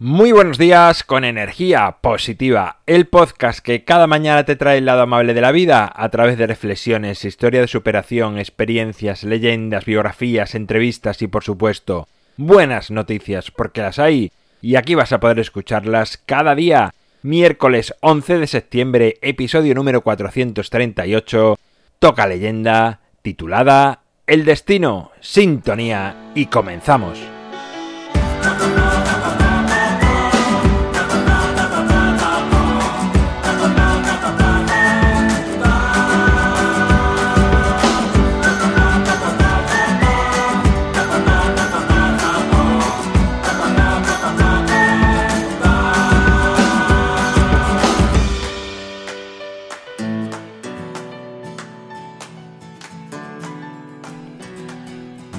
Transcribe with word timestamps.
Muy 0.00 0.30
buenos 0.30 0.58
días 0.58 1.02
con 1.02 1.24
energía 1.24 1.96
positiva, 2.00 2.78
el 2.86 3.08
podcast 3.08 3.58
que 3.58 3.82
cada 3.82 4.06
mañana 4.06 4.44
te 4.44 4.54
trae 4.54 4.78
el 4.78 4.84
lado 4.84 5.02
amable 5.02 5.34
de 5.34 5.40
la 5.40 5.50
vida 5.50 5.92
a 5.92 6.08
través 6.10 6.38
de 6.38 6.46
reflexiones, 6.46 7.24
historia 7.24 7.60
de 7.60 7.66
superación, 7.66 8.38
experiencias, 8.38 9.24
leyendas, 9.24 9.86
biografías, 9.86 10.54
entrevistas 10.54 11.20
y 11.20 11.26
por 11.26 11.42
supuesto 11.42 12.06
buenas 12.36 12.92
noticias 12.92 13.50
porque 13.50 13.80
las 13.80 13.98
hay 13.98 14.30
y 14.62 14.76
aquí 14.76 14.94
vas 14.94 15.12
a 15.12 15.18
poder 15.18 15.40
escucharlas 15.40 16.16
cada 16.24 16.54
día. 16.54 16.94
Miércoles 17.22 17.92
11 17.98 18.38
de 18.38 18.46
septiembre, 18.46 19.18
episodio 19.20 19.74
número 19.74 20.02
438, 20.02 21.58
toca 21.98 22.28
leyenda 22.28 23.00
titulada 23.22 24.02
El 24.28 24.44
destino, 24.44 25.10
sintonía 25.18 26.30
y 26.36 26.46
comenzamos. 26.46 27.18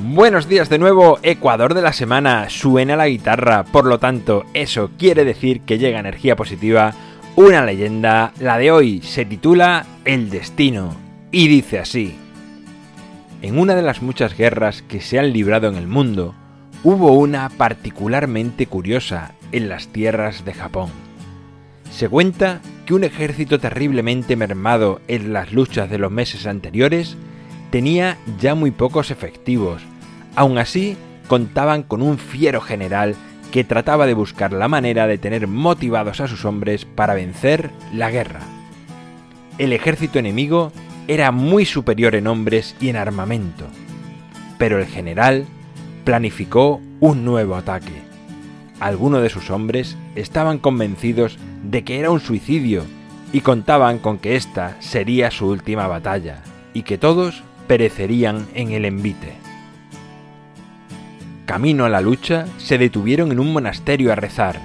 Buenos 0.02 0.48
días 0.48 0.70
de 0.70 0.80
nuevo, 0.80 1.20
Ecuador 1.24 1.74
de 1.74 1.82
la 1.82 1.92
semana, 1.92 2.50
suena 2.50 2.96
la 2.96 3.10
guitarra, 3.10 3.66
por 3.66 3.86
lo 3.86 4.00
tanto, 4.00 4.46
eso 4.54 4.92
quiere 4.98 5.26
decir 5.26 5.60
que 5.62 5.78
llega 5.78 6.00
energía 6.00 6.38
positiva, 6.38 6.94
una 7.36 7.66
leyenda, 7.66 8.32
la 8.40 8.58
de 8.58 8.72
hoy 8.72 9.02
se 9.02 9.26
titula 9.26 9.86
El 10.06 10.30
Destino, 10.30 10.96
y 11.32 11.50
dice 11.50 11.80
así. 11.80 12.16
En 13.42 13.60
una 13.60 13.76
de 13.76 13.82
las 13.82 14.02
muchas 14.02 14.38
guerras 14.38 14.84
que 14.84 15.02
se 15.02 15.20
han 15.20 15.34
librado 15.34 15.68
en 15.68 15.76
el 15.76 15.88
mundo, 15.88 16.34
hubo 16.86 17.12
una 17.12 17.50
particularmente 17.50 18.68
curiosa 18.68 19.34
en 19.52 19.68
las 19.68 19.90
tierras 19.90 20.46
de 20.46 20.54
Japón. 20.54 20.92
Se 21.92 22.08
cuenta 22.08 22.62
que 22.86 22.94
un 22.94 23.04
ejército 23.04 23.60
terriblemente 23.60 24.38
mermado 24.38 25.02
en 25.10 25.34
las 25.34 25.52
luchas 25.52 25.90
de 25.90 25.98
los 25.98 26.10
meses 26.10 26.48
anteriores 26.48 27.18
tenía 27.70 28.18
ya 28.40 28.56
muy 28.56 28.72
pocos 28.72 29.12
efectivos, 29.12 29.84
Aún 30.36 30.58
así, 30.58 30.96
contaban 31.28 31.84
con 31.84 32.02
un 32.02 32.18
fiero 32.18 32.62
general 32.62 33.16
que 33.52 33.64
trataba 33.64 34.06
de 34.06 34.14
buscar 34.14 34.54
la 34.54 34.68
manera 34.68 35.08
de 35.08 35.18
tener 35.18 35.48
motivados 35.48 36.22
a 36.22 36.28
sus 36.28 36.46
hombres 36.46 36.86
para 36.86 37.14
vencer 37.14 37.72
la 37.94 38.12
guerra. 38.12 38.42
El 39.58 39.74
ejército 39.74 40.20
enemigo 40.20 40.72
era 41.08 41.32
muy 41.32 41.66
superior 41.66 42.16
en 42.16 42.28
hombres 42.28 42.76
y 42.80 42.90
en 42.90 42.96
armamento, 42.96 43.66
pero 44.58 44.80
el 44.80 44.86
general 44.86 45.46
planificó 46.06 46.80
un 47.00 47.26
nuevo 47.26 47.56
ataque. 47.56 48.02
Algunos 48.80 49.22
de 49.22 49.30
sus 49.30 49.50
hombres 49.50 49.98
estaban 50.16 50.60
convencidos 50.60 51.38
de 51.64 51.84
que 51.84 52.00
era 52.00 52.12
un 52.12 52.22
suicidio 52.22 52.86
y 53.34 53.42
contaban 53.42 54.00
con 54.00 54.20
que 54.20 54.36
esta 54.36 54.78
sería 54.80 55.32
su 55.32 55.48
última 55.48 55.88
batalla 55.88 56.44
y 56.74 56.84
que 56.84 56.98
todos 56.98 57.44
perecerían 57.70 58.48
en 58.56 58.72
el 58.72 58.84
envite. 58.84 59.34
Camino 61.46 61.86
a 61.86 61.90
la 61.90 62.02
lucha, 62.02 62.48
se 62.58 62.80
detuvieron 62.80 63.32
en 63.32 63.40
un 63.40 63.54
monasterio 63.54 64.12
a 64.12 64.16
rezar. 64.16 64.60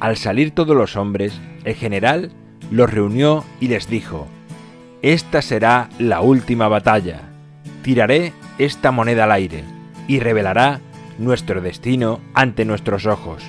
Al 0.00 0.16
salir 0.16 0.50
todos 0.50 0.76
los 0.76 0.96
hombres, 0.96 1.40
el 1.62 1.76
general 1.76 2.32
los 2.72 2.92
reunió 2.92 3.44
y 3.60 3.68
les 3.68 3.88
dijo, 3.88 4.26
Esta 5.00 5.42
será 5.42 5.90
la 6.00 6.22
última 6.22 6.66
batalla. 6.66 7.20
Tiraré 7.82 8.32
esta 8.58 8.90
moneda 8.90 9.24
al 9.24 9.32
aire 9.32 9.62
y 10.08 10.18
revelará 10.18 10.80
nuestro 11.18 11.60
destino 11.60 12.18
ante 12.34 12.64
nuestros 12.64 13.06
ojos. 13.06 13.44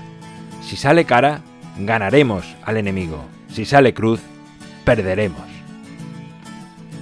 Si 0.61 0.75
sale 0.75 1.05
cara, 1.05 1.41
ganaremos 1.79 2.55
al 2.63 2.77
enemigo. 2.77 3.25
Si 3.49 3.65
sale 3.65 3.95
cruz, 3.95 4.21
perderemos. 4.85 5.50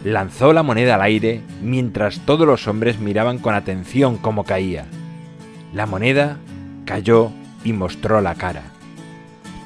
Lanzó 0.04 0.54
la 0.54 0.64
moneda 0.64 0.96
al 0.96 1.02
aire 1.02 1.42
mientras 1.62 2.22
todos 2.22 2.48
los 2.48 2.68
hombres 2.68 3.00
miraban 3.00 3.38
con 3.38 3.54
atención 3.54 4.18
cómo 4.18 4.46
caía. 4.46 4.86
La 5.74 5.86
moneda 5.86 6.38
cayó 6.86 7.32
y 7.64 7.74
mostró 7.74 8.22
la 8.22 8.36
cara. 8.36 8.64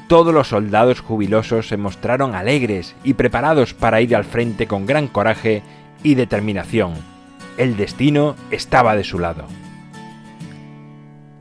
Todos 0.08 0.34
los 0.34 0.50
soldados 0.50 1.02
jubilosos 1.02 1.68
se 1.68 1.78
mostraron 1.78 2.36
alegres 2.36 2.96
y 3.04 3.14
preparados 3.14 3.74
para 3.74 4.02
ir 4.02 4.16
al 4.16 4.26
frente 4.26 4.68
con 4.68 4.86
gran 4.86 5.08
coraje 5.08 5.62
y 6.02 6.16
determinación. 6.16 6.94
El 7.58 7.78
destino 7.78 8.36
estaba 8.52 8.96
de 8.96 9.04
su 9.04 9.20
lado. 9.20 9.46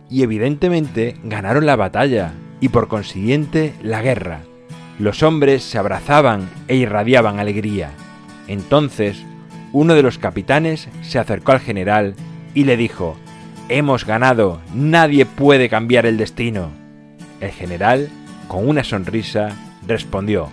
Y 0.09 0.23
evidentemente 0.23 1.17
ganaron 1.25 1.65
la 1.65 1.77
batalla 1.77 2.33
y 2.61 2.69
por 2.69 2.89
consiguiente 2.89 3.75
la 3.83 4.03
guerra. 4.03 4.43
Los 4.99 5.23
hombres 5.23 5.65
se 5.65 5.79
abrazaban 5.79 6.49
e 6.69 6.77
irradiaban 6.77 7.41
alegría. 7.41 7.91
Entonces, 8.49 9.25
uno 9.73 9.95
de 9.95 10.03
los 10.03 10.19
capitanes 10.19 10.89
se 11.03 11.19
acercó 11.19 11.53
al 11.53 11.61
general 11.61 12.15
y 12.55 12.65
le 12.65 12.77
dijo, 12.77 13.17
Hemos 13.69 14.05
ganado, 14.05 14.61
nadie 14.75 15.25
puede 15.25 15.69
cambiar 15.69 16.05
el 16.05 16.19
destino. 16.19 16.71
El 17.41 17.51
general, 17.51 18.09
con 18.49 18.69
una 18.69 18.85
sonrisa, 18.85 19.57
respondió, 19.87 20.49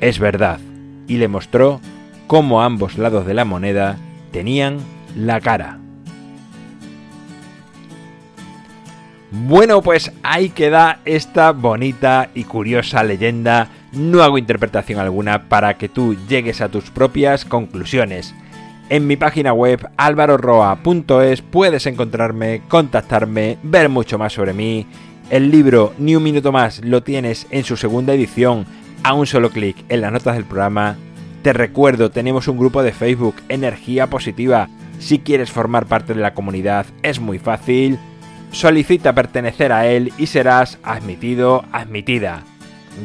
Es 0.00 0.18
verdad, 0.18 0.58
y 1.06 1.18
le 1.18 1.28
mostró 1.28 1.80
cómo 2.26 2.62
ambos 2.62 2.98
lados 2.98 3.26
de 3.26 3.34
la 3.34 3.44
moneda 3.44 3.96
tenían 4.32 4.78
la 5.14 5.40
cara. 5.40 5.78
Bueno, 9.30 9.82
pues 9.82 10.10
ahí 10.22 10.50
queda 10.50 11.00
esta 11.04 11.52
bonita 11.52 12.30
y 12.34 12.44
curiosa 12.44 13.02
leyenda. 13.02 13.68
No 13.92 14.22
hago 14.22 14.38
interpretación 14.38 15.00
alguna 15.00 15.48
para 15.48 15.78
que 15.78 15.88
tú 15.88 16.16
llegues 16.28 16.60
a 16.60 16.68
tus 16.68 16.90
propias 16.90 17.44
conclusiones. 17.44 18.34
En 18.90 19.06
mi 19.06 19.16
página 19.16 19.52
web 19.52 19.88
alvaroroa.es 19.96 21.42
puedes 21.42 21.86
encontrarme, 21.86 22.62
contactarme, 22.68 23.58
ver 23.62 23.88
mucho 23.88 24.18
más 24.18 24.32
sobre 24.32 24.52
mí. 24.52 24.86
El 25.30 25.50
libro 25.50 25.92
Ni 25.98 26.16
un 26.16 26.22
minuto 26.22 26.52
más 26.52 26.82
lo 26.84 27.02
tienes 27.02 27.46
en 27.50 27.64
su 27.64 27.76
segunda 27.76 28.14
edición 28.14 28.66
a 29.02 29.12
un 29.12 29.26
solo 29.26 29.50
clic 29.50 29.76
en 29.88 30.00
las 30.00 30.12
notas 30.12 30.36
del 30.36 30.44
programa. 30.44 30.96
Te 31.42 31.52
recuerdo, 31.52 32.10
tenemos 32.10 32.48
un 32.48 32.58
grupo 32.58 32.82
de 32.82 32.92
Facebook, 32.92 33.36
Energía 33.48 34.08
Positiva. 34.08 34.68
Si 34.98 35.18
quieres 35.18 35.50
formar 35.50 35.86
parte 35.86 36.14
de 36.14 36.20
la 36.20 36.34
comunidad 36.34 36.86
es 37.02 37.20
muy 37.20 37.38
fácil. 37.38 37.98
Solicita 38.52 39.14
pertenecer 39.14 39.72
a 39.72 39.86
él 39.86 40.12
y 40.18 40.26
serás 40.26 40.78
admitido, 40.82 41.64
admitida. 41.72 42.42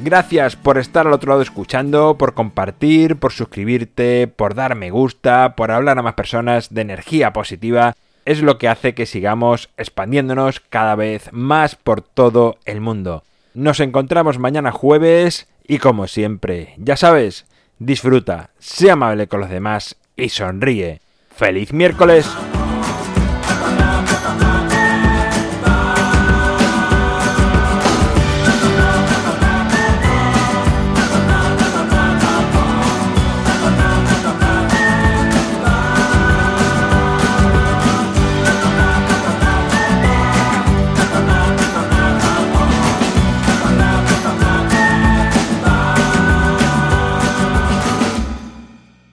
Gracias 0.02 0.56
por 0.56 0.78
estar 0.78 1.08
al 1.08 1.14
otro 1.14 1.30
lado 1.30 1.42
escuchando, 1.42 2.18
por 2.18 2.34
compartir, 2.34 3.18
por 3.18 3.32
suscribirte, 3.32 4.28
por 4.28 4.56
dar 4.56 4.76
me 4.76 4.90
gusta, 4.90 5.56
por 5.56 5.72
hablar 5.72 6.00
a 6.00 6.02
más 6.02 6.16
personas 6.16 6.74
de 6.74 6.82
energía 6.82 7.32
positiva. 7.32 7.96
Es 8.26 8.42
lo 8.42 8.58
que 8.58 8.68
hace 8.68 8.94
que 8.96 9.06
sigamos 9.06 9.70
expandiéndonos 9.78 10.60
cada 10.60 10.96
vez 10.96 11.30
más 11.32 11.76
por 11.76 12.02
todo 12.02 12.58
el 12.66 12.82
mundo. 12.82 13.24
Nos 13.54 13.80
encontramos 13.80 14.40
mañana 14.40 14.72
jueves 14.72 15.48
y 15.68 15.78
como 15.78 16.08
siempre, 16.08 16.74
ya 16.78 16.98
sabes, 16.98 17.46
disfruta, 17.80 18.50
sea 18.60 18.94
amable 18.94 19.28
con 19.28 19.42
los 19.42 19.50
demás 19.50 19.96
y 20.16 20.30
sonríe. 20.30 21.02
¡Feliz 21.36 21.72
miércoles! 21.72 22.28